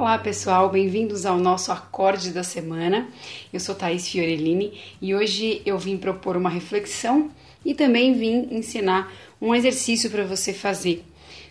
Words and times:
Olá 0.00 0.16
pessoal, 0.16 0.70
bem-vindos 0.70 1.26
ao 1.26 1.36
nosso 1.36 1.70
acorde 1.70 2.30
da 2.30 2.42
semana. 2.42 3.06
Eu 3.52 3.60
sou 3.60 3.74
Thaís 3.74 4.08
Fiorellini 4.08 4.80
e 4.98 5.14
hoje 5.14 5.60
eu 5.66 5.78
vim 5.78 5.98
propor 5.98 6.38
uma 6.38 6.48
reflexão 6.48 7.30
e 7.62 7.74
também 7.74 8.14
vim 8.14 8.48
ensinar 8.50 9.12
um 9.38 9.54
exercício 9.54 10.08
para 10.10 10.24
você 10.24 10.54
fazer 10.54 11.04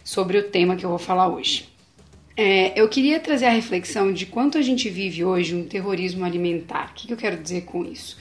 sobre 0.04 0.40
o 0.40 0.50
tema 0.50 0.76
que 0.76 0.84
eu 0.84 0.90
vou 0.90 0.98
falar 0.98 1.28
hoje. 1.28 1.70
É, 2.36 2.74
eu 2.76 2.90
queria 2.90 3.20
trazer 3.20 3.46
a 3.46 3.52
reflexão 3.52 4.12
de 4.12 4.26
quanto 4.26 4.58
a 4.58 4.64
gente 4.64 4.90
vive 4.90 5.24
hoje 5.24 5.54
um 5.54 5.68
terrorismo 5.68 6.26
alimentar. 6.26 6.90
O 6.90 6.94
que, 6.96 7.06
que 7.06 7.14
eu 7.14 7.18
quero 7.18 7.38
dizer 7.38 7.66
com 7.66 7.86
isso? 7.86 8.18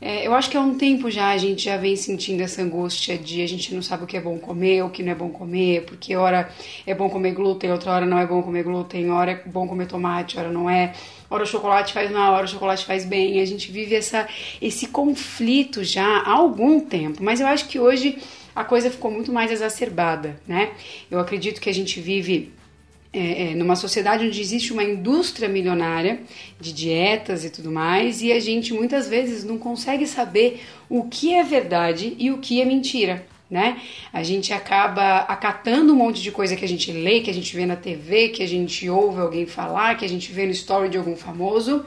É, 0.00 0.26
eu 0.26 0.34
acho 0.34 0.50
que 0.50 0.56
há 0.56 0.60
um 0.60 0.76
tempo 0.76 1.10
já 1.10 1.30
a 1.30 1.38
gente 1.38 1.64
já 1.64 1.76
vem 1.76 1.96
sentindo 1.96 2.42
essa 2.42 2.60
angústia 2.60 3.16
de 3.16 3.40
a 3.40 3.46
gente 3.46 3.74
não 3.74 3.80
sabe 3.80 4.04
o 4.04 4.06
que 4.06 4.16
é 4.16 4.20
bom 4.20 4.38
comer, 4.38 4.82
o 4.82 4.90
que 4.90 5.02
não 5.02 5.12
é 5.12 5.14
bom 5.14 5.30
comer, 5.30 5.84
porque 5.86 6.14
hora 6.14 6.50
é 6.86 6.94
bom 6.94 7.08
comer 7.08 7.32
glúten, 7.32 7.72
outra 7.72 7.92
hora 7.92 8.06
não 8.06 8.18
é 8.18 8.26
bom 8.26 8.42
comer 8.42 8.64
glúten, 8.64 9.10
hora 9.10 9.30
é 9.30 9.42
bom 9.46 9.66
comer 9.66 9.86
tomate, 9.86 10.38
hora 10.38 10.50
não 10.50 10.68
é, 10.68 10.92
hora 11.30 11.44
o 11.44 11.46
chocolate 11.46 11.92
faz 11.92 12.10
mal, 12.10 12.34
hora 12.34 12.44
o 12.44 12.48
chocolate 12.48 12.84
faz 12.84 13.04
bem. 13.04 13.40
A 13.40 13.46
gente 13.46 13.72
vive 13.72 13.94
essa, 13.94 14.28
esse 14.60 14.88
conflito 14.88 15.82
já 15.82 16.18
há 16.18 16.32
algum 16.32 16.80
tempo, 16.80 17.22
mas 17.22 17.40
eu 17.40 17.46
acho 17.46 17.66
que 17.68 17.78
hoje 17.78 18.18
a 18.54 18.62
coisa 18.62 18.90
ficou 18.90 19.10
muito 19.10 19.32
mais 19.32 19.50
exacerbada, 19.50 20.38
né? 20.46 20.72
Eu 21.10 21.18
acredito 21.18 21.60
que 21.60 21.70
a 21.70 21.74
gente 21.74 22.00
vive 22.00 22.52
é, 23.14 23.52
é, 23.52 23.54
numa 23.54 23.76
sociedade 23.76 24.26
onde 24.26 24.40
existe 24.40 24.72
uma 24.72 24.82
indústria 24.82 25.48
milionária 25.48 26.20
de 26.60 26.72
dietas 26.72 27.44
e 27.44 27.50
tudo 27.50 27.70
mais, 27.70 28.20
e 28.22 28.32
a 28.32 28.40
gente 28.40 28.74
muitas 28.74 29.08
vezes 29.08 29.44
não 29.44 29.56
consegue 29.56 30.04
saber 30.04 30.62
o 30.90 31.04
que 31.04 31.32
é 31.32 31.44
verdade 31.44 32.16
e 32.18 32.32
o 32.32 32.38
que 32.38 32.60
é 32.60 32.64
mentira. 32.64 33.24
Né? 33.48 33.80
A 34.12 34.24
gente 34.24 34.52
acaba 34.52 35.18
acatando 35.18 35.92
um 35.92 35.96
monte 35.96 36.20
de 36.20 36.32
coisa 36.32 36.56
que 36.56 36.64
a 36.64 36.68
gente 36.68 36.90
lê, 36.90 37.20
que 37.20 37.30
a 37.30 37.34
gente 37.34 37.54
vê 37.54 37.64
na 37.64 37.76
TV, 37.76 38.30
que 38.30 38.42
a 38.42 38.48
gente 38.48 38.90
ouve 38.90 39.20
alguém 39.20 39.46
falar, 39.46 39.96
que 39.96 40.04
a 40.04 40.08
gente 40.08 40.32
vê 40.32 40.44
no 40.44 40.50
story 40.50 40.88
de 40.88 40.98
algum 40.98 41.14
famoso. 41.14 41.84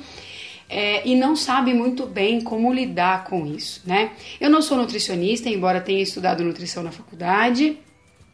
É, 0.69 1.05
e 1.05 1.13
não 1.13 1.35
sabe 1.35 1.73
muito 1.73 2.05
bem 2.05 2.39
como 2.39 2.71
lidar 2.71 3.25
com 3.25 3.45
isso, 3.45 3.81
né? 3.85 4.11
Eu 4.39 4.49
não 4.49 4.61
sou 4.61 4.77
nutricionista, 4.77 5.49
embora 5.49 5.79
tenha 5.79 6.01
estudado 6.01 6.43
nutrição 6.43 6.83
na 6.83 6.91
faculdade, 6.91 7.77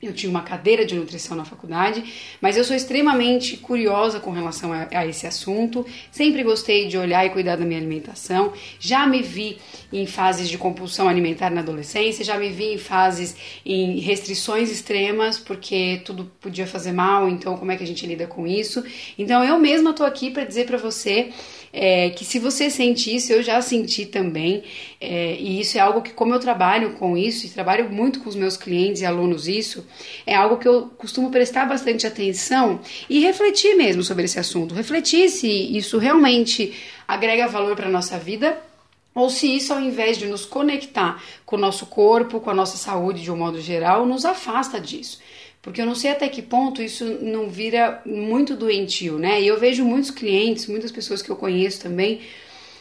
eu 0.06 0.14
tinha 0.14 0.30
uma 0.30 0.42
cadeira 0.42 0.86
de 0.86 0.96
nutrição 0.96 1.36
na 1.36 1.46
faculdade, 1.46 2.04
mas 2.42 2.58
eu 2.58 2.64
sou 2.64 2.76
extremamente 2.76 3.58
curiosa 3.58 4.20
com 4.20 4.32
relação 4.32 4.74
a, 4.74 4.88
a, 4.92 5.08
esse 5.08 5.26
assunto. 5.26 5.86
Sempre 6.12 6.44
gostei 6.44 6.88
de 6.88 6.98
olhar 6.98 7.26
e 7.26 7.30
cuidar 7.30 7.56
da 7.56 7.66
minha 7.66 7.80
alimentação. 7.80 8.54
Já 8.80 9.08
me 9.08 9.22
vi 9.22 9.58
em 9.92 10.06
fases 10.06 10.50
de 10.50 10.58
compulsão 10.58 11.08
alimentar 11.08 11.50
na 11.50 11.62
adolescência, 11.62 12.26
já 12.26 12.38
me 12.38 12.50
vi 12.50 12.74
em 12.74 12.78
fases 12.78 13.36
em 13.66 14.00
restrições 14.00 14.72
extremas, 14.72 15.38
porque 15.38 16.02
tudo 16.04 16.32
podia 16.42 16.68
fazer 16.68 16.92
mal, 16.92 17.30
então 17.30 17.58
como 17.58 17.72
é 17.72 17.78
que 17.78 17.84
a 17.84 17.88
gente 17.88 18.06
lida 18.06 18.28
com 18.28 18.48
isso? 18.48 18.84
Então 19.18 19.44
eu 19.44 19.60
mesma 19.60 19.92
estou 19.92 20.06
aqui 20.06 20.32
para 20.32 20.46
dizer 20.46 20.66
para 20.66 20.78
você 20.78 21.32
é, 21.74 22.12
que 22.12 22.24
se 22.24 22.38
você 22.38 22.70
sente 22.70 23.14
isso, 23.14 23.34
eu 23.34 23.42
já 23.42 23.60
senti 23.60 24.06
também, 24.06 24.64
é, 25.02 25.36
e 25.40 25.60
isso 25.60 25.76
é 25.76 25.82
algo 25.82 26.04
que, 26.04 26.14
como 26.14 26.34
eu 26.34 26.40
trabalho 26.40 26.92
com 26.94 27.18
isso, 27.18 27.48
e 27.48 27.50
trabalho 27.50 27.90
muito 27.90 28.20
com 28.20 28.30
os 28.30 28.36
meus 28.36 28.56
clientes 28.56 29.02
e 29.02 29.06
alunos 29.06 29.48
isso, 29.48 29.84
é 30.26 30.36
algo 30.36 30.58
que 30.58 30.68
eu 30.68 30.92
costumo 30.98 31.32
prestar 31.32 31.66
bastante 31.66 32.06
atenção 32.08 32.80
e 33.10 33.20
refletir 33.20 33.76
mesmo 33.76 34.04
sobre 34.04 34.26
esse 34.26 34.40
assunto, 34.40 34.76
refletir 34.76 35.30
se 35.30 35.48
isso 35.78 35.98
realmente 35.98 36.74
agrega 37.08 37.48
valor 37.48 37.76
para 37.76 37.88
a 37.88 37.92
nossa 37.92 38.18
vida 38.18 38.58
ou 39.16 39.30
se 39.30 39.56
isso, 39.56 39.72
ao 39.74 39.80
invés 39.80 40.18
de 40.18 40.26
nos 40.26 40.46
conectar 40.46 41.22
com 41.46 41.56
o 41.56 41.60
nosso 41.60 41.86
corpo, 41.86 42.40
com 42.40 42.50
a 42.50 42.54
nossa 42.54 42.78
saúde 42.78 43.22
de 43.22 43.32
um 43.32 43.38
modo 43.38 43.62
geral, 43.62 44.06
nos 44.06 44.26
afasta 44.26 44.80
disso 44.80 45.20
porque 45.64 45.82
eu 45.82 45.86
não 45.86 45.96
sei 45.96 46.12
até 46.12 46.28
que 46.28 46.42
ponto 46.42 46.84
isso 46.84 47.06
não 47.22 47.50
vira 47.50 48.02
muito 48.06 48.54
doentio, 48.54 49.18
né? 49.18 49.42
E 49.42 49.48
eu 49.48 49.58
vejo 49.58 49.86
muitos 49.86 50.12
clientes, 50.12 50.68
muitas 50.68 50.92
pessoas 50.92 51.22
que 51.22 51.30
eu 51.30 51.38
conheço 51.38 51.82
também, 51.82 52.20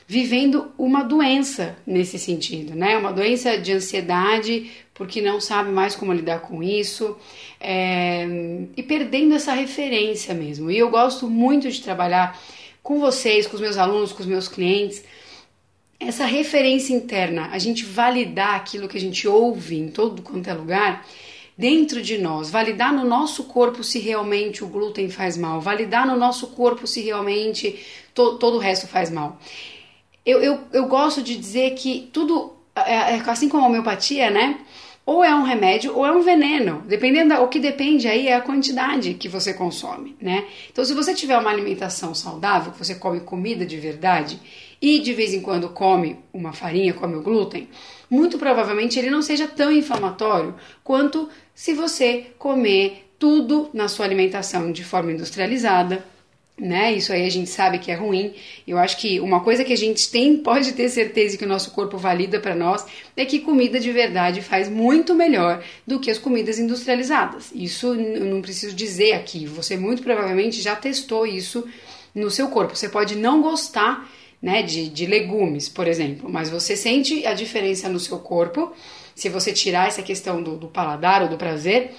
vivendo 0.04 0.72
uma 0.76 1.04
doença 1.04 1.76
nesse 1.86 2.18
sentido, 2.18 2.74
né? 2.74 2.98
Uma 2.98 3.12
doença 3.12 3.56
de 3.56 3.72
ansiedade, 3.72 4.68
porque 4.94 5.20
não 5.20 5.40
sabe 5.40 5.70
mais 5.70 5.94
como 5.94 6.12
lidar 6.12 6.40
com 6.40 6.62
isso, 6.62 7.16
é... 7.60 8.26
e 8.76 8.82
perdendo 8.82 9.34
essa 9.34 9.52
referência 9.52 10.34
mesmo. 10.34 10.70
E 10.70 10.78
eu 10.78 10.90
gosto 10.90 11.28
muito 11.28 11.70
de 11.70 11.80
trabalhar 11.80 12.38
com 12.82 12.98
vocês, 12.98 13.46
com 13.46 13.54
os 13.54 13.60
meus 13.60 13.76
alunos, 13.76 14.12
com 14.12 14.20
os 14.20 14.26
meus 14.26 14.48
clientes, 14.48 15.04
essa 15.98 16.24
referência 16.24 16.92
interna, 16.92 17.48
a 17.52 17.58
gente 17.58 17.84
validar 17.84 18.56
aquilo 18.56 18.88
que 18.88 18.98
a 18.98 19.00
gente 19.00 19.28
ouve 19.28 19.78
em 19.78 19.88
todo 19.88 20.20
quanto 20.20 20.50
é 20.50 20.52
lugar 20.52 21.06
dentro 21.56 22.02
de 22.02 22.18
nós, 22.18 22.50
validar 22.50 22.92
no 22.92 23.04
nosso 23.04 23.44
corpo 23.44 23.84
se 23.84 23.98
realmente 23.98 24.64
o 24.64 24.66
glúten 24.66 25.08
faz 25.08 25.36
mal, 25.36 25.60
validar 25.60 26.06
no 26.06 26.16
nosso 26.16 26.48
corpo 26.48 26.86
se 26.86 27.00
realmente 27.02 27.78
to, 28.14 28.36
todo 28.38 28.56
o 28.56 28.58
resto 28.58 28.88
faz 28.88 29.10
mal. 29.10 29.38
Eu, 30.24 30.42
eu, 30.42 30.60
eu 30.72 30.86
gosto 30.86 31.22
de 31.22 31.36
dizer 31.36 31.74
que 31.74 32.08
tudo, 32.12 32.56
assim 32.74 33.48
como 33.48 33.64
a 33.64 33.68
homeopatia, 33.68 34.30
né? 34.30 34.58
Ou 35.04 35.24
é 35.24 35.34
um 35.34 35.42
remédio 35.42 35.96
ou 35.96 36.06
é 36.06 36.12
um 36.12 36.22
veneno. 36.22 36.82
Dependendo 36.86 37.34
o 37.34 37.48
que 37.48 37.58
depende 37.58 38.06
aí 38.06 38.28
é 38.28 38.36
a 38.36 38.40
quantidade 38.40 39.14
que 39.14 39.28
você 39.28 39.52
consome, 39.52 40.16
né? 40.20 40.44
Então, 40.70 40.84
se 40.84 40.94
você 40.94 41.12
tiver 41.12 41.36
uma 41.36 41.50
alimentação 41.50 42.14
saudável, 42.14 42.72
você 42.78 42.94
come 42.94 43.20
comida 43.20 43.66
de 43.66 43.76
verdade 43.78 44.38
e 44.80 45.00
de 45.00 45.12
vez 45.12 45.34
em 45.34 45.40
quando 45.40 45.68
come 45.68 46.18
uma 46.32 46.52
farinha, 46.52 46.94
come 46.94 47.16
o 47.16 47.22
glúten, 47.22 47.68
muito 48.08 48.38
provavelmente 48.38 48.98
ele 48.98 49.10
não 49.10 49.22
seja 49.22 49.46
tão 49.46 49.70
inflamatório 49.70 50.54
quanto 50.84 51.28
se 51.54 51.72
você 51.72 52.32
comer 52.38 53.08
tudo 53.18 53.70
na 53.72 53.86
sua 53.86 54.04
alimentação 54.04 54.72
de 54.72 54.82
forma 54.82 55.12
industrializada, 55.12 56.04
né? 56.62 56.92
Isso 56.92 57.12
aí 57.12 57.26
a 57.26 57.30
gente 57.30 57.50
sabe 57.50 57.80
que 57.80 57.90
é 57.90 57.94
ruim. 57.94 58.34
Eu 58.66 58.78
acho 58.78 58.96
que 58.96 59.18
uma 59.18 59.40
coisa 59.40 59.64
que 59.64 59.72
a 59.72 59.76
gente 59.76 60.08
tem, 60.08 60.36
pode 60.38 60.72
ter 60.72 60.88
certeza 60.88 61.36
que 61.36 61.44
o 61.44 61.48
nosso 61.48 61.72
corpo 61.72 61.98
valida 61.98 62.38
para 62.38 62.54
nós, 62.54 62.86
é 63.16 63.24
que 63.24 63.40
comida 63.40 63.80
de 63.80 63.90
verdade 63.90 64.40
faz 64.40 64.68
muito 64.68 65.12
melhor 65.12 65.62
do 65.84 65.98
que 65.98 66.08
as 66.08 66.18
comidas 66.18 66.60
industrializadas. 66.60 67.50
Isso 67.52 67.88
eu 67.94 68.24
não 68.26 68.40
preciso 68.40 68.76
dizer 68.76 69.14
aqui. 69.14 69.44
Você 69.46 69.76
muito 69.76 70.04
provavelmente 70.04 70.62
já 70.62 70.76
testou 70.76 71.26
isso 71.26 71.66
no 72.14 72.30
seu 72.30 72.46
corpo. 72.48 72.76
Você 72.76 72.88
pode 72.88 73.16
não 73.16 73.42
gostar 73.42 74.08
né, 74.40 74.62
de, 74.62 74.88
de 74.88 75.04
legumes, 75.04 75.68
por 75.68 75.88
exemplo, 75.88 76.30
mas 76.30 76.48
você 76.48 76.76
sente 76.76 77.26
a 77.26 77.34
diferença 77.34 77.88
no 77.88 77.98
seu 77.98 78.18
corpo, 78.18 78.72
se 79.14 79.28
você 79.28 79.52
tirar 79.52 79.88
essa 79.88 80.02
questão 80.02 80.42
do, 80.42 80.56
do 80.56 80.68
paladar 80.68 81.22
ou 81.22 81.28
do 81.28 81.36
prazer, 81.36 81.92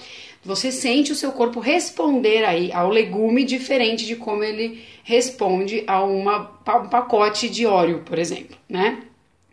você 0.44 0.70
sente 0.70 1.10
o 1.10 1.14
seu 1.14 1.32
corpo 1.32 1.60
responder 1.60 2.44
aí 2.44 2.72
ao 2.72 2.90
legume 2.90 3.44
diferente 3.44 4.04
de 4.04 4.16
como 4.16 4.44
ele 4.44 4.82
responde 5.02 5.84
a 5.86 6.02
uma, 6.02 6.40
um 6.40 6.88
pacote 6.88 7.48
de 7.48 7.66
óleo, 7.66 8.02
por 8.04 8.18
exemplo, 8.18 8.56
né? 8.68 9.02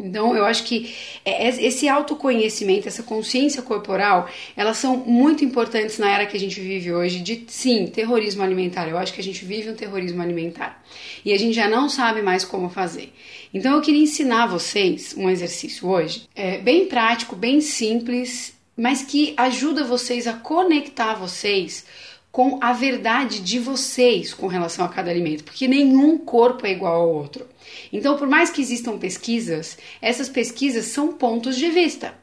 Então, 0.04 0.36
eu 0.36 0.44
acho 0.46 0.64
que 0.64 0.94
é, 1.24 1.48
é, 1.48 1.64
esse 1.64 1.88
autoconhecimento, 1.88 2.88
essa 2.88 3.04
consciência 3.04 3.62
corporal, 3.62 4.28
elas 4.58 4.78
são 4.78 4.98
muito 4.98 5.46
importantes 5.46 5.98
na 6.00 6.12
era 6.12 6.26
que 6.26 6.36
a 6.36 6.40
gente 6.40 6.60
vive 6.60 6.92
hoje 6.92 7.20
de, 7.20 7.46
sim, 7.48 7.86
terrorismo 7.88 8.42
alimentar. 8.42 8.90
Eu 8.90 8.98
acho 8.98 9.14
que 9.14 9.22
a 9.22 9.24
gente 9.24 9.46
vive 9.46 9.70
um 9.70 9.76
terrorismo 9.76 10.22
alimentar 10.22 10.84
e 11.24 11.32
a 11.34 11.38
gente 11.38 11.54
já 11.54 11.68
não 11.68 11.88
sabe 11.88 12.22
mais 12.22 12.44
como 12.44 12.70
fazer. 12.70 13.14
Então, 13.54 13.76
eu 13.76 13.82
queria 13.82 14.02
ensinar 14.02 14.48
vocês 14.48 15.14
um 15.16 15.30
exercício 15.30 15.88
hoje, 15.88 16.24
é, 16.36 16.58
bem 16.58 16.88
prático, 16.88 17.36
bem 17.36 17.62
simples, 17.62 18.60
mas 18.82 19.04
que 19.04 19.36
ajuda 19.38 19.84
vocês 19.84 20.26
a 20.26 20.34
conectar 20.34 21.14
vocês 21.14 21.86
com 22.32 22.58
a 22.60 22.74
verdade 22.74 23.40
de 23.40 23.60
vocês 23.60 24.34
com 24.34 24.48
relação 24.48 24.84
a 24.84 24.90
cada 24.90 25.12
alimento, 25.12 25.44
porque 25.44 25.68
nenhum 25.68 26.18
corpo 26.18 26.66
é 26.66 26.72
igual 26.72 27.02
ao 27.04 27.14
outro. 27.14 27.46
Então, 27.94 28.18
por 28.18 28.28
mais 28.28 28.50
que 28.50 28.60
existam 28.60 28.98
pesquisas, 28.98 29.78
essas 30.02 30.28
pesquisas 30.28 30.86
são 30.86 31.14
pontos 31.14 31.58
de 31.58 31.70
vista 31.70 32.16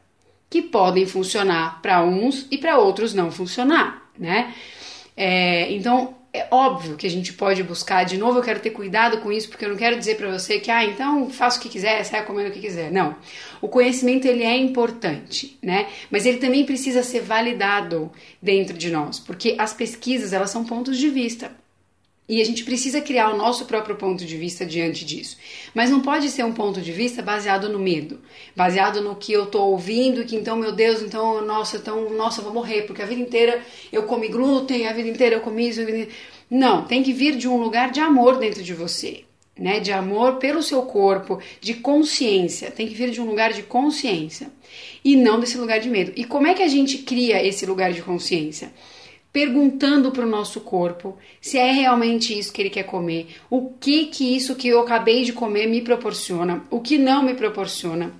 que 0.50 0.60
podem 0.60 1.06
funcionar 1.06 1.80
para 1.80 2.02
uns 2.02 2.48
e 2.50 2.58
para 2.58 2.76
outros 2.76 3.14
não 3.14 3.30
funcionar, 3.30 4.10
né? 4.18 4.52
É, 5.16 5.70
então, 5.72 6.16
é 6.38 6.48
óbvio 6.50 6.96
que 6.96 7.06
a 7.06 7.10
gente 7.10 7.32
pode 7.32 7.62
buscar, 7.62 8.04
de 8.04 8.16
novo, 8.16 8.38
eu 8.38 8.42
quero 8.42 8.60
ter 8.60 8.70
cuidado 8.70 9.18
com 9.18 9.32
isso, 9.32 9.48
porque 9.48 9.64
eu 9.64 9.68
não 9.68 9.76
quero 9.76 9.98
dizer 9.98 10.16
para 10.16 10.30
você 10.30 10.60
que, 10.60 10.70
ah, 10.70 10.84
então 10.84 11.28
faça 11.30 11.58
o 11.58 11.62
que 11.62 11.68
quiser, 11.68 12.02
saia 12.04 12.22
comendo 12.22 12.50
o 12.50 12.52
que 12.52 12.60
quiser. 12.60 12.90
Não. 12.90 13.16
O 13.60 13.68
conhecimento, 13.68 14.26
ele 14.26 14.44
é 14.44 14.56
importante, 14.56 15.58
né? 15.62 15.88
Mas 16.10 16.24
ele 16.24 16.38
também 16.38 16.64
precisa 16.64 17.02
ser 17.02 17.20
validado 17.20 18.10
dentro 18.40 18.76
de 18.78 18.90
nós, 18.90 19.18
porque 19.18 19.56
as 19.58 19.72
pesquisas, 19.72 20.32
elas 20.32 20.50
são 20.50 20.64
pontos 20.64 20.96
de 20.96 21.08
vista. 21.08 21.50
E 22.28 22.42
a 22.42 22.44
gente 22.44 22.62
precisa 22.62 23.00
criar 23.00 23.30
o 23.30 23.38
nosso 23.38 23.64
próprio 23.64 23.96
ponto 23.96 24.22
de 24.26 24.36
vista 24.36 24.66
diante 24.66 25.02
disso. 25.02 25.38
Mas 25.74 25.88
não 25.88 26.02
pode 26.02 26.28
ser 26.28 26.44
um 26.44 26.52
ponto 26.52 26.78
de 26.78 26.92
vista 26.92 27.22
baseado 27.22 27.70
no 27.70 27.78
medo, 27.78 28.20
baseado 28.54 29.00
no 29.00 29.16
que 29.16 29.32
eu 29.32 29.46
tô 29.46 29.62
ouvindo, 29.62 30.24
que 30.26 30.36
então, 30.36 30.54
meu 30.54 30.70
Deus, 30.70 31.00
então, 31.00 31.42
nossa, 31.42 31.78
então, 31.78 32.10
nossa, 32.10 32.40
eu 32.40 32.44
vou 32.44 32.52
morrer, 32.52 32.82
porque 32.82 33.00
a 33.00 33.06
vida 33.06 33.22
inteira 33.22 33.62
eu 33.90 34.02
comi 34.02 34.28
glúten, 34.28 34.86
a 34.86 34.92
vida 34.92 35.08
inteira 35.08 35.36
eu 35.36 35.40
comi 35.40 35.70
isso. 35.70 35.80
Não, 36.50 36.84
tem 36.84 37.02
que 37.02 37.14
vir 37.14 37.34
de 37.34 37.48
um 37.48 37.56
lugar 37.56 37.90
de 37.90 38.00
amor 38.00 38.36
dentro 38.36 38.62
de 38.62 38.74
você, 38.74 39.24
né? 39.58 39.80
De 39.80 39.90
amor 39.90 40.36
pelo 40.36 40.62
seu 40.62 40.82
corpo, 40.82 41.40
de 41.62 41.74
consciência. 41.74 42.70
Tem 42.70 42.86
que 42.86 42.94
vir 42.94 43.10
de 43.10 43.22
um 43.22 43.24
lugar 43.24 43.54
de 43.54 43.62
consciência 43.62 44.50
e 45.02 45.16
não 45.16 45.40
desse 45.40 45.56
lugar 45.56 45.80
de 45.80 45.88
medo. 45.88 46.12
E 46.14 46.24
como 46.24 46.46
é 46.46 46.52
que 46.52 46.62
a 46.62 46.68
gente 46.68 46.98
cria 46.98 47.42
esse 47.42 47.64
lugar 47.64 47.90
de 47.90 48.02
consciência? 48.02 48.70
Perguntando 49.32 50.10
para 50.10 50.24
o 50.24 50.28
nosso 50.28 50.60
corpo 50.60 51.16
se 51.40 51.58
é 51.58 51.70
realmente 51.70 52.36
isso 52.36 52.52
que 52.52 52.62
ele 52.62 52.70
quer 52.70 52.84
comer, 52.84 53.28
o 53.50 53.70
que 53.78 54.06
que 54.06 54.36
isso 54.36 54.54
que 54.54 54.68
eu 54.68 54.80
acabei 54.80 55.24
de 55.24 55.32
comer 55.32 55.66
me 55.66 55.82
proporciona, 55.82 56.64
o 56.70 56.80
que 56.80 56.98
não 56.98 57.22
me 57.22 57.34
proporciona. 57.34 58.12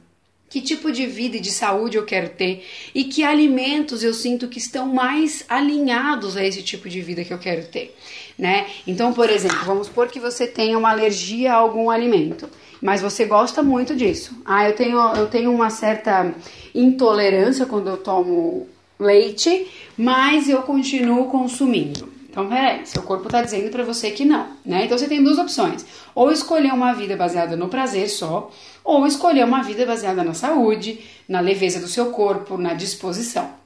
Que 0.51 0.63
tipo 0.63 0.91
de 0.91 1.07
vida 1.07 1.37
e 1.37 1.41
de 1.41 1.51
saúde 1.51 1.99
eu 1.99 2.07
quero 2.07 2.31
ter 2.31 2.65
e 2.95 3.05
que 3.05 3.23
alimentos 3.23 4.03
eu 4.03 4.15
sinto 4.15 4.49
que 4.49 4.59
estão 4.59 4.87
mais 4.87 5.45
alinhados 5.47 6.39
a 6.39 6.45
esse 6.45 6.63
tipo 6.63 6.89
de 6.89 7.03
vida 7.03 7.23
que 7.23 7.35
eu 7.35 7.39
quero 7.39 7.67
ter, 7.67 7.95
né? 8.39 8.67
Então, 8.87 9.13
por 9.13 9.29
exemplo, 9.29 9.59
vamos 9.67 9.89
supor 9.89 10.09
que 10.09 10.19
você 10.19 10.47
tenha 10.47 10.79
uma 10.79 10.91
alergia 10.91 11.53
a 11.53 11.57
algum 11.57 11.91
alimento, 11.91 12.49
mas 12.81 13.03
você 13.03 13.27
gosta 13.27 13.63
muito 13.63 13.95
disso. 13.95 14.41
Ah, 14.43 14.67
eu 14.67 14.75
tenho, 14.75 14.99
eu 15.17 15.27
tenho 15.27 15.53
uma 15.53 15.69
certa 15.69 16.35
intolerância 16.75 17.67
quando 17.67 17.91
eu 17.91 17.99
tomo 17.99 18.67
leite, 18.99 19.69
mas 19.97 20.49
eu 20.49 20.63
continuo 20.63 21.27
consumindo. 21.27 22.09
Então, 22.31 22.49
peraí, 22.49 22.87
seu 22.87 23.03
corpo 23.03 23.27
está 23.27 23.43
dizendo 23.43 23.71
para 23.71 23.83
você 23.83 24.11
que 24.11 24.25
não, 24.25 24.47
né? 24.65 24.85
Então 24.85 24.97
você 24.97 25.09
tem 25.09 25.23
duas 25.23 25.39
opções: 25.39 25.85
ou 26.15 26.31
escolher 26.31 26.73
uma 26.73 26.93
vida 26.93 27.17
baseada 27.17 27.57
no 27.57 27.69
prazer 27.69 28.09
só, 28.09 28.51
ou 28.85 29.07
escolher 29.07 29.45
uma 29.45 29.63
vida 29.63 29.85
baseada 29.85 30.23
na 30.23 30.35
saúde, 30.35 31.01
na 31.29 31.41
leveza 31.41 31.81
do 31.81 31.89
seu 31.89 32.11
corpo, 32.13 32.57
na 32.57 32.75
disposição. 32.75 33.58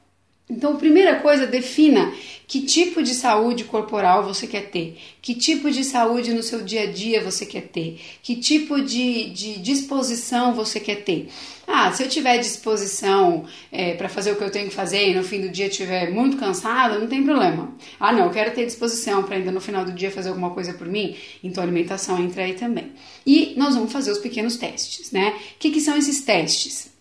Então, 0.51 0.77
primeira 0.77 1.21
coisa, 1.21 1.47
defina 1.47 2.13
que 2.53 2.61
tipo 2.61 3.03
de 3.03 3.15
saúde 3.15 3.65
corporal 3.65 4.25
você 4.25 4.47
quer 4.47 4.69
ter, 4.69 4.99
que 5.23 5.35
tipo 5.35 5.71
de 5.71 5.83
saúde 5.83 6.35
no 6.35 6.43
seu 6.43 6.61
dia 6.61 6.83
a 6.83 6.93
dia 6.93 7.23
você 7.23 7.47
quer 7.47 7.63
ter, 7.63 7.99
que 8.23 8.37
tipo 8.37 8.79
de, 8.83 9.31
de 9.31 9.59
disposição 9.61 10.53
você 10.53 10.79
quer 10.79 10.97
ter. 10.97 11.31
Ah, 11.67 11.91
se 11.93 12.03
eu 12.03 12.09
tiver 12.11 12.37
disposição 12.37 13.47
é, 13.71 13.95
para 13.95 14.07
fazer 14.07 14.33
o 14.33 14.37
que 14.37 14.45
eu 14.45 14.51
tenho 14.51 14.69
que 14.69 14.75
fazer 14.75 15.09
e 15.09 15.15
no 15.15 15.23
fim 15.23 15.41
do 15.41 15.49
dia 15.49 15.69
estiver 15.69 16.11
muito 16.11 16.37
cansada, 16.37 16.99
não 16.99 17.07
tem 17.07 17.25
problema. 17.25 17.73
Ah, 17.99 18.13
não, 18.13 18.27
eu 18.27 18.31
quero 18.31 18.51
ter 18.51 18.67
disposição 18.67 19.23
para 19.23 19.37
ainda 19.37 19.51
no 19.51 19.61
final 19.61 19.83
do 19.83 19.93
dia 19.93 20.11
fazer 20.11 20.29
alguma 20.29 20.51
coisa 20.51 20.75
por 20.75 20.87
mim, 20.87 21.17
então 21.43 21.63
a 21.63 21.67
alimentação 21.67 22.23
entra 22.23 22.45
aí 22.45 22.53
também. 22.53 22.93
E 23.25 23.55
nós 23.57 23.75
vamos 23.75 23.91
fazer 23.91 24.11
os 24.11 24.19
pequenos 24.19 24.57
testes, 24.57 25.11
né? 25.11 25.35
O 25.55 25.59
que, 25.59 25.71
que 25.71 25.81
são 25.81 25.97
esses 25.97 26.23
testes? 26.23 26.92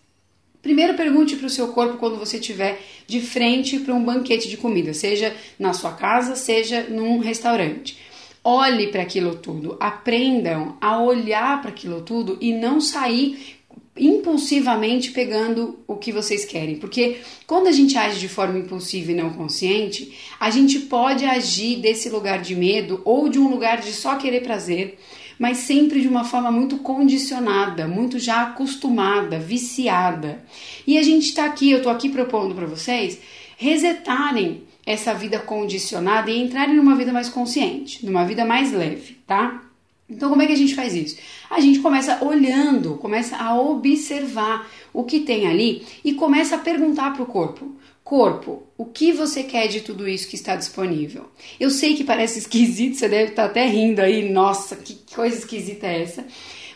Primeiro 0.62 0.94
pergunte 0.94 1.36
para 1.36 1.48
o 1.48 1.50
seu 1.50 1.70
corpo 1.70 1.98
quando 1.98 2.18
você 2.18 2.38
estiver 2.38 2.80
de 3.08 3.20
frente 3.20 3.80
para 3.80 3.96
um 3.96 4.04
banquete 4.04 4.48
de 4.48 4.58
comida, 4.58 4.94
seja 4.94 5.36
na 5.58 5.74
sua 5.74 5.94
casa, 5.94 6.36
seja 6.36 6.84
num 6.84 7.20
restaurante. 7.20 7.98
Olhe 8.44 8.88
para 8.88 9.02
aquilo 9.02 9.36
tudo, 9.36 9.78
aprendam 9.80 10.78
a 10.80 11.02
olhar 11.02 11.62
para 11.62 11.70
aquilo 11.70 12.02
tudo 12.02 12.38
e 12.42 12.54
não 12.54 12.80
sair 12.82 13.61
impulsivamente 14.02 15.12
pegando 15.12 15.80
o 15.88 15.96
que 15.96 16.12
vocês 16.12 16.44
querem, 16.44 16.78
porque 16.78 17.18
quando 17.46 17.68
a 17.68 17.72
gente 17.72 17.96
age 17.96 18.20
de 18.20 18.28
forma 18.28 18.58
impulsiva 18.58 19.12
e 19.12 19.16
não 19.16 19.30
consciente, 19.30 20.18
a 20.40 20.50
gente 20.50 20.80
pode 20.80 21.24
agir 21.24 21.78
desse 21.78 22.10
lugar 22.10 22.42
de 22.42 22.56
medo 22.56 23.00
ou 23.06 23.30
de 23.30 23.38
um 23.38 23.48
lugar 23.48 23.80
de 23.80 23.92
só 23.94 24.16
querer 24.16 24.42
prazer 24.42 24.98
mas 25.38 25.58
sempre 25.58 26.02
de 26.02 26.08
uma 26.08 26.24
forma 26.24 26.52
muito 26.52 26.78
condicionada, 26.78 27.88
muito 27.88 28.20
já 28.20 28.44
acostumada, 28.44 29.40
viciada. 29.40 30.46
E 30.86 31.00
a 31.00 31.02
gente 31.02 31.30
está 31.30 31.46
aqui, 31.46 31.72
eu 31.72 31.78
estou 31.78 31.92
aqui 31.92 32.10
propondo 32.10 32.54
para 32.54 32.68
vocês 32.68 33.18
resetarem 33.58 34.62
essa 34.86 35.16
vida 35.16 35.40
condicionada 35.40 36.30
e 36.30 36.40
entrarem 36.40 36.76
numa 36.76 36.96
vida 36.96 37.12
mais 37.12 37.28
consciente, 37.28 38.06
numa 38.06 38.24
vida 38.24 38.46
mais 38.46 38.72
leve, 38.72 39.18
tá? 39.26 39.64
Então, 40.12 40.30
como 40.30 40.42
é 40.42 40.46
que 40.46 40.52
a 40.54 40.58
gente 40.58 40.76
faz 40.76 40.94
isso? 40.94 41.18
A 41.50 41.60
gente 41.62 41.80
começa 41.80 42.24
olhando, 42.24 42.96
começa 42.96 43.38
a 43.38 43.60
observar 43.60 44.70
o 44.94 45.06
que 45.06 45.22
tem 45.22 45.48
ali 45.48 45.84
e 46.04 46.14
começa 46.14 46.56
a 46.56 46.60
perguntar 46.60 47.14
para 47.14 47.24
o 47.24 47.26
corpo: 47.26 47.74
Corpo, 48.04 48.64
o 48.78 48.86
que 48.86 49.14
você 49.14 49.42
quer 49.44 49.68
de 49.68 49.80
tudo 49.80 50.08
isso 50.08 50.28
que 50.28 50.36
está 50.36 50.56
disponível? 50.58 51.28
Eu 51.58 51.70
sei 51.70 51.96
que 51.96 52.04
parece 52.04 52.40
esquisito, 52.40 52.98
você 52.98 53.08
deve 53.08 53.32
estar 53.32 53.46
até 53.46 53.66
rindo 53.66 54.02
aí, 54.02 54.30
nossa, 54.30 54.76
que 54.76 54.98
coisa 55.16 55.38
esquisita 55.38 55.88
é 55.88 56.02
essa? 56.02 56.26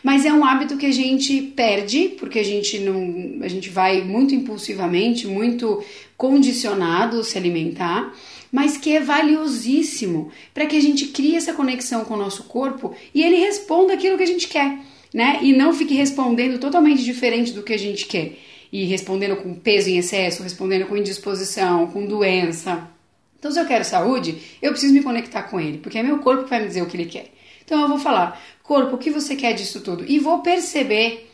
Mas 0.02 0.24
é 0.24 0.32
um 0.32 0.46
hábito 0.46 0.78
que 0.78 0.86
a 0.86 0.92
gente 0.92 1.42
perde, 1.42 2.10
porque 2.20 2.38
a 2.38 2.44
gente 2.44 2.78
não, 2.78 3.44
a 3.44 3.48
gente 3.48 3.70
vai 3.70 4.04
muito 4.04 4.36
impulsivamente, 4.36 5.26
muito 5.26 5.84
condicionado 6.16 7.24
se 7.24 7.38
alimentar, 7.38 8.14
mas 8.56 8.78
que 8.78 8.96
é 8.96 9.02
valiosíssimo 9.02 10.32
para 10.54 10.66
que 10.66 10.78
a 10.78 10.82
gente 10.82 11.08
crie 11.08 11.36
essa 11.36 11.54
conexão 11.54 12.06
com 12.06 12.14
o 12.14 12.18
nosso 12.18 12.46
corpo 12.46 12.96
e 13.14 13.22
ele 13.22 13.36
responda 13.36 13.94
aquilo 13.94 14.16
que 14.16 14.24
a 14.24 14.28
gente 14.28 14.48
quer, 14.48 14.80
né? 15.14 15.40
E 15.42 15.52
não 15.52 15.74
fique 15.74 15.94
respondendo 15.94 16.58
totalmente 16.58 17.04
diferente 17.04 17.52
do 17.52 17.64
que 17.64 17.74
a 17.74 17.78
gente 17.78 18.06
quer 18.06 18.38
e 18.72 18.86
respondendo 18.86 19.36
com 19.36 19.54
peso 19.56 19.90
em 19.90 19.98
excesso, 19.98 20.42
respondendo 20.42 20.86
com 20.86 20.96
indisposição, 20.96 21.88
com 21.88 22.06
doença. 22.06 22.90
Então, 23.38 23.52
se 23.52 23.60
eu 23.60 23.66
quero 23.66 23.84
saúde, 23.84 24.38
eu 24.62 24.72
preciso 24.72 24.94
me 24.94 25.04
conectar 25.04 25.44
com 25.44 25.60
ele, 25.60 25.80
porque 25.80 25.98
é 25.98 26.04
meu 26.04 26.20
corpo 26.20 26.46
que 26.46 26.50
vai 26.50 26.62
me 26.62 26.68
dizer 26.68 26.82
o 26.82 26.86
que 26.86 26.96
ele 26.96 27.08
quer. 27.08 27.34
Então, 27.66 27.82
eu 27.82 27.90
vou 27.90 28.00
falar, 28.00 28.42
corpo, 28.64 28.96
o 28.96 28.98
que 28.98 29.12
você 29.12 29.36
quer 29.36 29.52
disso 29.52 29.82
tudo? 29.82 30.06
E 30.08 30.18
vou 30.18 30.40
perceber 30.40 31.30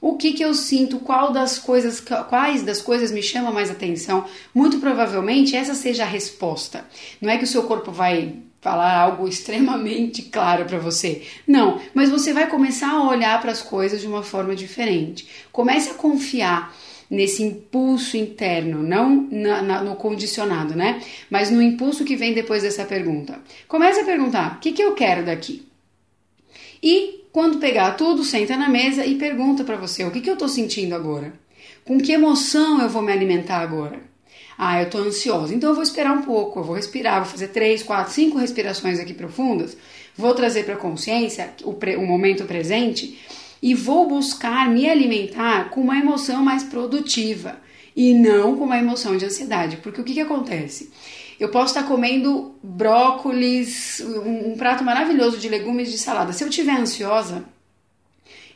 o 0.00 0.16
que, 0.16 0.32
que 0.32 0.44
eu 0.44 0.54
sinto, 0.54 0.98
qual 0.98 1.32
das 1.32 1.58
coisas, 1.58 2.00
quais 2.00 2.62
das 2.62 2.82
coisas 2.82 3.10
me 3.10 3.22
chama 3.22 3.50
mais 3.50 3.70
atenção. 3.70 4.24
Muito 4.54 4.78
provavelmente 4.78 5.56
essa 5.56 5.74
seja 5.74 6.04
a 6.04 6.06
resposta. 6.06 6.84
Não 7.20 7.30
é 7.30 7.38
que 7.38 7.44
o 7.44 7.48
seu 7.48 7.64
corpo 7.64 7.90
vai 7.90 8.34
falar 8.60 8.96
algo 8.96 9.28
extremamente 9.28 10.22
claro 10.30 10.64
para 10.64 10.78
você. 10.78 11.22
Não, 11.46 11.80
mas 11.94 12.10
você 12.10 12.32
vai 12.32 12.48
começar 12.48 12.90
a 12.90 13.08
olhar 13.08 13.40
para 13.40 13.52
as 13.52 13.62
coisas 13.62 14.00
de 14.00 14.06
uma 14.06 14.22
forma 14.22 14.54
diferente. 14.54 15.28
Comece 15.52 15.90
a 15.90 15.94
confiar 15.94 16.74
nesse 17.08 17.42
impulso 17.42 18.16
interno, 18.16 18.82
não 18.82 19.28
na, 19.30 19.62
na, 19.62 19.82
no 19.82 19.94
condicionado, 19.94 20.74
né? 20.74 21.00
Mas 21.30 21.50
no 21.50 21.62
impulso 21.62 22.04
que 22.04 22.16
vem 22.16 22.34
depois 22.34 22.62
dessa 22.62 22.84
pergunta. 22.84 23.40
Comece 23.68 24.00
a 24.00 24.04
perguntar: 24.04 24.56
o 24.56 24.60
que, 24.60 24.72
que 24.72 24.82
eu 24.82 24.94
quero 24.94 25.24
daqui? 25.24 25.66
E 26.82 27.15
quando 27.36 27.58
pegar 27.58 27.90
tudo, 27.98 28.24
senta 28.24 28.56
na 28.56 28.66
mesa 28.66 29.04
e 29.04 29.16
pergunta 29.16 29.62
para 29.62 29.76
você: 29.76 30.02
o 30.02 30.10
que, 30.10 30.22
que 30.22 30.30
eu 30.30 30.32
estou 30.32 30.48
sentindo 30.48 30.94
agora? 30.94 31.34
Com 31.84 32.00
que 32.00 32.10
emoção 32.10 32.80
eu 32.80 32.88
vou 32.88 33.02
me 33.02 33.12
alimentar 33.12 33.58
agora? 33.58 34.00
Ah, 34.56 34.80
eu 34.80 34.86
estou 34.86 35.02
ansiosa, 35.02 35.54
então 35.54 35.68
eu 35.68 35.74
vou 35.74 35.84
esperar 35.84 36.16
um 36.16 36.22
pouco, 36.22 36.58
eu 36.58 36.64
vou 36.64 36.76
respirar, 36.76 37.20
vou 37.20 37.30
fazer 37.30 37.48
três, 37.48 37.82
quatro, 37.82 38.10
cinco 38.10 38.38
respirações 38.38 38.98
aqui 38.98 39.12
profundas, 39.12 39.76
vou 40.16 40.32
trazer 40.32 40.64
para 40.64 40.76
a 40.76 40.78
consciência 40.78 41.52
o, 41.62 41.72
o 41.72 42.06
momento 42.06 42.46
presente 42.46 43.18
e 43.60 43.74
vou 43.74 44.08
buscar 44.08 44.70
me 44.70 44.88
alimentar 44.88 45.68
com 45.68 45.82
uma 45.82 45.98
emoção 45.98 46.42
mais 46.42 46.62
produtiva 46.62 47.58
e 47.94 48.14
não 48.14 48.56
com 48.56 48.64
uma 48.64 48.78
emoção 48.78 49.14
de 49.14 49.26
ansiedade. 49.26 49.76
Porque 49.82 50.00
o 50.00 50.04
que, 50.04 50.14
que 50.14 50.20
acontece? 50.20 50.90
Eu 51.38 51.50
posso 51.50 51.76
estar 51.76 51.86
comendo 51.86 52.54
brócolis, 52.62 54.00
um, 54.00 54.52
um 54.52 54.56
prato 54.56 54.82
maravilhoso 54.82 55.38
de 55.38 55.48
legumes 55.48 55.90
de 55.90 55.98
salada. 55.98 56.32
Se 56.32 56.42
eu 56.42 56.48
estiver 56.48 56.78
ansiosa, 56.78 57.44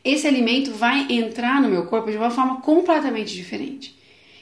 esse 0.05 0.27
alimento 0.27 0.73
vai 0.73 1.07
entrar 1.11 1.61
no 1.61 1.69
meu 1.69 1.87
corpo 1.87 2.11
de 2.11 2.17
uma 2.17 2.31
forma 2.31 2.61
completamente 2.63 3.35
diferente. 3.35 3.99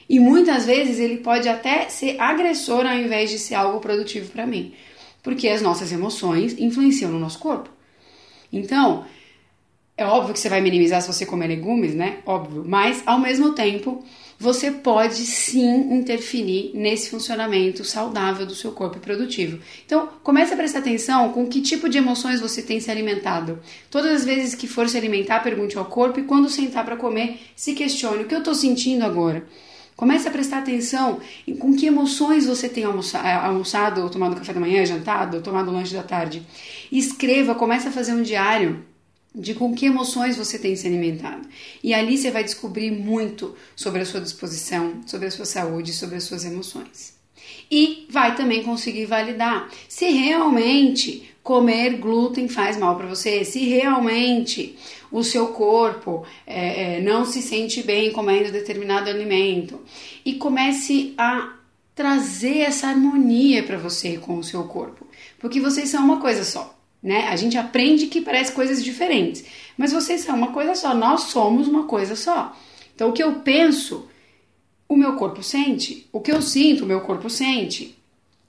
E 0.07 0.19
muitas 0.19 0.65
vezes 0.65 0.99
ele 0.99 1.17
pode 1.17 1.47
até 1.47 1.87
ser 1.89 2.19
agressor 2.19 2.85
ao 2.85 2.95
invés 2.95 3.29
de 3.29 3.37
ser 3.37 3.55
algo 3.55 3.79
produtivo 3.79 4.31
para 4.31 4.47
mim, 4.47 4.73
porque 5.21 5.47
as 5.47 5.61
nossas 5.61 5.91
emoções 5.91 6.57
influenciam 6.57 7.11
no 7.11 7.19
nosso 7.19 7.37
corpo. 7.37 7.69
Então, 8.51 9.05
é 9.99 10.05
óbvio 10.05 10.33
que 10.33 10.39
você 10.39 10.47
vai 10.47 10.61
minimizar 10.61 11.01
se 11.01 11.07
você 11.07 11.25
comer 11.25 11.47
legumes, 11.47 11.93
né? 11.93 12.19
Óbvio. 12.25 12.63
Mas, 12.65 13.03
ao 13.05 13.19
mesmo 13.19 13.51
tempo, 13.53 14.01
você 14.39 14.71
pode 14.71 15.25
sim 15.25 15.93
interferir 15.93 16.71
nesse 16.73 17.09
funcionamento 17.09 17.83
saudável 17.83 18.45
do 18.45 18.55
seu 18.55 18.71
corpo 18.71 18.97
produtivo. 18.99 19.59
Então, 19.85 20.07
comece 20.23 20.53
a 20.53 20.57
prestar 20.57 20.79
atenção 20.79 21.33
com 21.33 21.45
que 21.45 21.61
tipo 21.61 21.89
de 21.89 21.97
emoções 21.97 22.39
você 22.39 22.61
tem 22.61 22.79
se 22.79 22.89
alimentado. 22.89 23.59
Todas 23.91 24.21
as 24.21 24.25
vezes 24.25 24.55
que 24.55 24.67
for 24.67 24.87
se 24.87 24.97
alimentar, 24.97 25.43
pergunte 25.43 25.77
ao 25.77 25.83
corpo 25.83 26.21
e 26.21 26.23
quando 26.23 26.47
sentar 26.47 26.85
para 26.85 26.95
comer, 26.95 27.37
se 27.53 27.73
questione 27.73 28.23
o 28.23 28.25
que 28.25 28.33
eu 28.33 28.39
estou 28.39 28.55
sentindo 28.55 29.03
agora. 29.03 29.45
Comece 29.97 30.29
a 30.29 30.31
prestar 30.31 30.59
atenção 30.59 31.19
em 31.45 31.57
com 31.57 31.75
que 31.75 31.85
emoções 31.85 32.45
você 32.45 32.69
tem 32.69 32.85
almoçado, 32.85 34.01
ou 34.01 34.09
tomado 34.09 34.37
café 34.37 34.53
da 34.53 34.59
manhã, 34.61 34.85
jantado, 34.85 35.35
ou 35.35 35.43
tomado 35.43 35.69
lanche 35.71 35.93
da 35.93 36.03
tarde. 36.03 36.41
escreva, 36.89 37.53
comece 37.53 37.89
a 37.89 37.91
fazer 37.91 38.13
um 38.13 38.21
diário 38.21 38.87
de 39.33 39.53
com 39.53 39.73
que 39.73 39.85
emoções 39.85 40.37
você 40.37 40.57
tem 40.57 40.75
se 40.75 40.87
alimentado. 40.87 41.47
E 41.83 41.93
ali 41.93 42.17
você 42.17 42.31
vai 42.31 42.43
descobrir 42.43 42.91
muito 42.91 43.55
sobre 43.75 44.01
a 44.01 44.05
sua 44.05 44.21
disposição, 44.21 45.01
sobre 45.05 45.27
a 45.27 45.31
sua 45.31 45.45
saúde, 45.45 45.93
sobre 45.93 46.15
as 46.15 46.23
suas 46.23 46.45
emoções. 46.45 47.17
E 47.71 48.07
vai 48.09 48.35
também 48.35 48.63
conseguir 48.63 49.05
validar 49.05 49.69
se 49.87 50.09
realmente 50.09 51.29
comer 51.43 51.97
glúten 51.97 52.47
faz 52.47 52.77
mal 52.77 52.95
para 52.95 53.07
você, 53.07 53.43
se 53.43 53.59
realmente 53.65 54.77
o 55.11 55.23
seu 55.23 55.47
corpo 55.47 56.25
é, 56.45 56.97
é, 56.97 57.01
não 57.01 57.25
se 57.25 57.41
sente 57.41 57.81
bem 57.83 58.11
comendo 58.11 58.51
determinado 58.51 59.09
alimento. 59.09 59.79
E 60.25 60.33
comece 60.33 61.13
a 61.17 61.53
trazer 61.93 62.59
essa 62.59 62.87
harmonia 62.87 63.63
para 63.63 63.77
você 63.77 64.17
com 64.17 64.37
o 64.37 64.43
seu 64.43 64.63
corpo, 64.63 65.05
porque 65.37 65.59
vocês 65.59 65.89
são 65.89 66.03
uma 66.03 66.19
coisa 66.19 66.43
só 66.43 66.78
né? 67.01 67.27
A 67.27 67.35
gente 67.35 67.57
aprende 67.57 68.07
que 68.07 68.21
parece 68.21 68.51
coisas 68.51 68.83
diferentes, 68.83 69.45
mas 69.77 69.91
vocês 69.91 70.21
são 70.21 70.35
uma 70.35 70.51
coisa 70.51 70.75
só, 70.75 70.93
nós 70.93 71.23
somos 71.23 71.67
uma 71.67 71.83
coisa 71.83 72.15
só. 72.15 72.55
Então 72.93 73.09
o 73.09 73.13
que 73.13 73.23
eu 73.23 73.35
penso, 73.39 74.09
o 74.87 74.95
meu 74.95 75.15
corpo 75.15 75.41
sente, 75.41 76.07
o 76.11 76.19
que 76.19 76.31
eu 76.31 76.41
sinto, 76.41 76.83
o 76.83 76.87
meu 76.87 77.01
corpo 77.01 77.29
sente. 77.29 77.95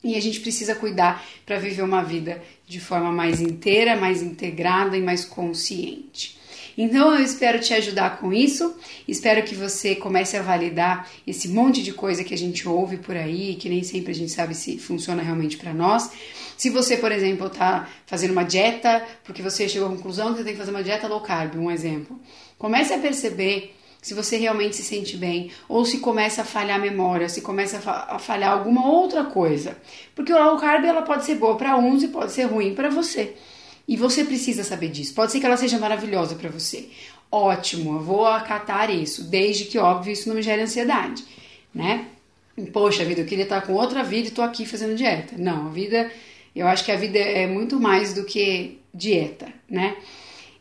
e 0.03 0.17
a 0.17 0.21
gente 0.21 0.41
precisa 0.41 0.75
cuidar 0.75 1.23
para 1.45 1.59
viver 1.59 1.83
uma 1.83 2.03
vida 2.03 2.43
de 2.67 2.81
forma 2.81 3.13
mais 3.13 3.39
inteira, 3.39 3.97
mais 3.97 4.23
integrada 4.23 4.97
e 4.97 5.03
mais 5.03 5.27
consciente. 5.27 6.40
Então 6.77 7.15
eu 7.15 7.23
espero 7.23 7.61
te 7.61 7.75
ajudar 7.75 8.19
com 8.19 8.33
isso, 8.33 8.77
espero 9.07 9.43
que 9.43 9.55
você 9.55 9.95
comece 9.95 10.37
a 10.37 10.43
validar 10.43 11.09
esse 11.27 11.49
monte 11.49 11.83
de 11.83 11.93
coisa 11.93 12.25
que 12.25 12.35
a 12.35 12.39
gente 12.39 12.69
ouve 12.69 12.97
por 12.97 13.17
aí, 13.17 13.57
que 13.57 13.69
nem 13.69 13.83
sempre 13.83 14.13
a 14.13 14.15
gente 14.15 14.33
sabe 14.33 14.55
se 14.55 14.79
funciona 14.79 15.23
realmente 15.23 15.57
para 15.57 15.73
nós. 15.73 16.11
Se 16.57 16.69
você, 16.69 16.97
por 16.97 17.11
exemplo, 17.11 17.47
está 17.47 17.89
fazendo 18.07 18.33
uma 18.33 18.45
dieta, 18.45 19.03
porque 19.25 19.43
você 19.43 19.69
chegou 19.69 19.89
à 19.89 19.91
conclusão 19.91 20.33
que 20.33 20.39
você 20.39 20.45
tem 20.45 20.53
que 20.53 20.59
fazer 20.59 20.71
uma 20.71 20.83
dieta 20.83 21.09
low 21.09 21.21
carb, 21.21 21.57
um 21.57 21.71
exemplo. 21.71 22.21
Comece 22.59 22.93
a 22.93 22.99
perceber 22.99 23.75
se 24.03 24.15
você 24.15 24.37
realmente 24.37 24.77
se 24.77 24.83
sente 24.83 25.17
bem, 25.17 25.51
ou 25.69 25.85
se 25.85 25.99
começa 25.99 26.43
a 26.43 26.45
falhar 26.45 26.79
a 26.79 26.83
memória, 26.83 27.29
se 27.29 27.43
começa 27.43 27.79
a, 27.87 28.19
falhar 28.19 28.53
alguma 28.53 28.87
outra 28.89 29.25
coisa. 29.25 29.77
Porque 30.15 30.33
o 30.33 30.43
low 30.43 30.59
carb 30.59 30.85
ela 30.85 31.03
pode 31.03 31.25
ser 31.25 31.35
boa 31.35 31.57
para 31.57 31.77
uns 31.77 32.03
e 32.03 32.09
pode 32.09 32.33
ser 32.33 32.45
ruim 32.45 32.75
para 32.75 32.89
você. 32.89 33.35
E 33.87 33.97
você 33.97 34.25
precisa 34.25 34.63
saber 34.65 34.89
disso. 34.89 35.15
Pode 35.15 35.33
ser 35.33 35.41
que 35.41 35.47
ela 35.47 35.57
seja 35.57 35.79
maravilhosa 35.79 36.35
para 36.35 36.49
você. 36.49 36.89
Ótimo, 37.31 37.97
eu 37.97 38.01
vou 38.01 38.27
acatar 38.27 38.91
isso, 38.91 39.25
desde 39.25 39.65
que, 39.65 39.79
óbvio, 39.79 40.13
isso 40.13 40.29
não 40.29 40.35
me 40.35 40.43
gere 40.43 40.63
ansiedade, 40.63 41.25
né? 41.73 42.07
Poxa 42.73 43.05
vida, 43.05 43.21
eu 43.21 43.27
queria 43.27 43.45
estar 43.45 43.61
com 43.63 43.73
outra 43.75 44.03
vida 44.03 44.29
e 44.29 44.33
tô 44.33 44.43
aqui 44.43 44.67
fazendo 44.67 44.97
dieta. 44.97 45.37
Não, 45.39 45.67
a 45.67 45.71
vida, 45.71 46.11
eu 46.55 46.67
acho 46.67 46.85
que 46.85 46.91
a 46.91 46.97
vida 46.97 47.19
é 47.19 47.47
muito 47.47 47.79
mais 47.79 48.13
do 48.13 48.25
que 48.25 48.79
dieta, 48.93 49.47
né? 49.69 49.97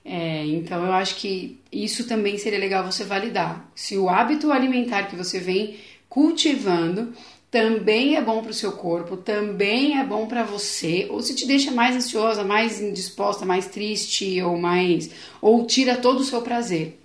É, 0.05 0.45
então 0.45 0.85
eu 0.85 0.93
acho 0.93 1.15
que 1.15 1.59
isso 1.71 2.07
também 2.07 2.37
seria 2.37 2.59
legal 2.59 2.83
você 2.83 3.03
validar. 3.03 3.69
Se 3.75 3.97
o 3.97 4.07
hábito 4.07 4.51
alimentar 4.51 5.03
que 5.03 5.15
você 5.15 5.39
vem 5.39 5.77
cultivando 6.07 7.13
também 7.51 8.15
é 8.15 8.21
bom 8.21 8.41
para 8.41 8.51
o 8.51 8.53
seu 8.53 8.71
corpo, 8.71 9.17
também 9.17 9.99
é 9.99 10.03
bom 10.03 10.27
para 10.27 10.43
você, 10.43 11.07
ou 11.09 11.21
se 11.21 11.35
te 11.35 11.47
deixa 11.47 11.71
mais 11.71 11.95
ansiosa, 11.95 12.43
mais 12.43 12.79
indisposta, 12.79 13.45
mais 13.45 13.67
triste 13.67 14.41
ou 14.41 14.57
mais 14.57 15.09
ou 15.41 15.65
tira 15.65 15.95
todo 15.95 16.19
o 16.19 16.23
seu 16.23 16.41
prazer. 16.41 16.99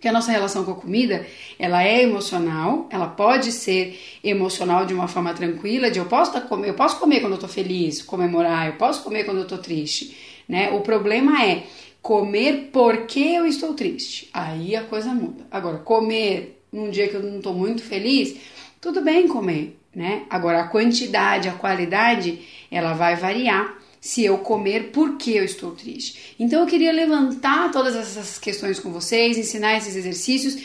Porque 0.00 0.08
a 0.08 0.12
nossa 0.12 0.32
relação 0.32 0.64
com 0.64 0.70
a 0.70 0.76
comida, 0.76 1.26
ela 1.58 1.82
é 1.82 2.02
emocional, 2.02 2.88
ela 2.88 3.06
pode 3.06 3.52
ser 3.52 4.00
emocional 4.24 4.86
de 4.86 4.94
uma 4.94 5.06
forma 5.06 5.34
tranquila, 5.34 5.90
de 5.90 5.98
eu 5.98 6.06
posso 6.06 6.32
tá 6.32 6.40
comer, 6.40 6.70
eu 6.70 6.74
posso 6.74 6.98
comer 6.98 7.20
quando 7.20 7.34
eu 7.34 7.38
tô 7.38 7.48
feliz, 7.48 8.00
comemorar, 8.00 8.68
eu 8.68 8.76
posso 8.76 9.02
comer 9.02 9.24
quando 9.24 9.38
eu 9.38 9.46
tô 9.46 9.58
triste, 9.58 10.16
né? 10.48 10.70
O 10.70 10.80
problema 10.80 11.44
é 11.44 11.64
comer 12.00 12.70
porque 12.72 13.20
eu 13.20 13.44
estou 13.44 13.74
triste. 13.74 14.30
Aí 14.32 14.74
a 14.74 14.84
coisa 14.84 15.10
muda. 15.10 15.46
Agora, 15.50 15.76
comer 15.78 16.62
num 16.72 16.88
dia 16.90 17.08
que 17.08 17.16
eu 17.16 17.22
não 17.22 17.36
estou 17.36 17.52
muito 17.52 17.82
feliz, 17.82 18.38
tudo 18.80 19.02
bem 19.02 19.28
comer, 19.28 19.78
né? 19.94 20.24
Agora, 20.30 20.60
a 20.60 20.68
quantidade, 20.68 21.48
a 21.48 21.52
qualidade, 21.52 22.40
ela 22.70 22.92
vai 22.92 23.16
variar 23.16 23.78
se 24.00 24.24
eu 24.24 24.38
comer 24.38 24.90
porque 24.92 25.32
eu 25.32 25.44
estou 25.44 25.72
triste. 25.72 26.34
Então, 26.38 26.60
eu 26.60 26.66
queria 26.66 26.92
levantar 26.92 27.70
todas 27.70 27.94
essas 27.94 28.38
questões 28.38 28.78
com 28.78 28.92
vocês, 28.92 29.36
ensinar 29.36 29.76
esses 29.76 29.94
exercícios 29.94 30.56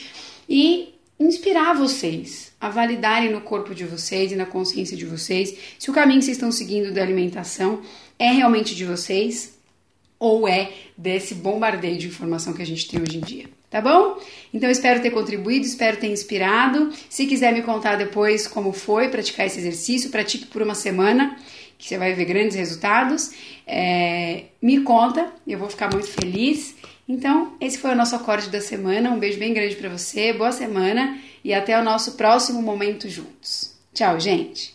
e 0.48 0.94
inspirar 1.20 1.74
vocês 1.74 2.54
a 2.60 2.70
validarem 2.70 3.32
no 3.32 3.42
corpo 3.42 3.74
de 3.74 3.86
vocês 3.86 4.32
e 4.32 4.36
na 4.36 4.46
consciência 4.46 4.98
de 4.98 5.06
vocês 5.06 5.56
se 5.80 5.90
o 5.90 5.94
caminho 5.94 6.20
que 6.20 6.26
vocês 6.26 6.38
estão 6.38 6.52
seguindo 6.52 6.94
da 6.94 7.02
alimentação 7.02 7.82
é 8.20 8.32
realmente 8.32 8.76
de 8.76 8.86
vocês 8.86 9.58
ou 10.20 10.48
é 10.48 10.72
desse 10.98 11.36
bombardeio 11.36 11.98
de 11.98 12.08
informação 12.08 12.54
que 12.54 12.62
a 12.62 12.66
gente 12.66 12.88
tem 12.88 13.02
hoje 13.02 13.18
em 13.18 13.22
dia. 13.22 13.50
Tá 13.76 13.82
bom? 13.82 14.18
Então 14.54 14.70
espero 14.70 15.02
ter 15.02 15.12
contribuído, 15.12 15.66
espero 15.66 15.98
ter 15.98 16.08
inspirado. 16.08 16.94
Se 17.10 17.26
quiser 17.26 17.52
me 17.52 17.62
contar 17.62 17.98
depois 17.98 18.48
como 18.48 18.72
foi 18.72 19.10
praticar 19.10 19.48
esse 19.48 19.60
exercício, 19.60 20.10
pratique 20.10 20.46
por 20.46 20.62
uma 20.62 20.74
semana, 20.74 21.38
que 21.78 21.86
você 21.86 21.98
vai 21.98 22.14
ver 22.14 22.24
grandes 22.24 22.56
resultados. 22.56 23.32
É, 23.68 24.44
me 24.62 24.80
conta, 24.80 25.30
eu 25.46 25.60
vou 25.60 25.70
ficar 25.70 25.92
muito 25.92 26.08
feliz. 26.08 26.74
Então, 27.06 27.58
esse 27.60 27.78
foi 27.78 27.92
o 27.92 27.96
nosso 27.98 28.16
acorde 28.16 28.50
da 28.50 28.62
semana. 28.62 29.12
Um 29.12 29.20
beijo 29.20 29.38
bem 29.38 29.54
grande 29.54 29.76
para 29.76 29.90
você, 29.90 30.32
boa 30.32 30.54
semana 30.54 31.20
e 31.44 31.54
até 31.54 31.78
o 31.78 31.84
nosso 31.84 32.14
próximo 32.14 32.62
momento 32.62 33.10
juntos. 33.10 33.76
Tchau, 33.94 34.18
gente! 34.22 34.74